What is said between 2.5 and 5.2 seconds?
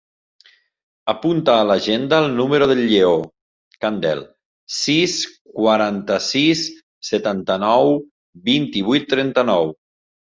del Lleó Candel: sis,